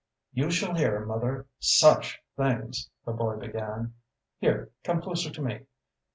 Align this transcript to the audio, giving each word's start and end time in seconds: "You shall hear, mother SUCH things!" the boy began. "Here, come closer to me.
"You 0.33 0.49
shall 0.49 0.73
hear, 0.73 1.05
mother 1.05 1.45
SUCH 1.59 2.23
things!" 2.35 2.89
the 3.05 3.11
boy 3.13 3.35
began. 3.37 3.93
"Here, 4.39 4.71
come 4.83 4.99
closer 4.99 5.29
to 5.29 5.41
me. 5.43 5.59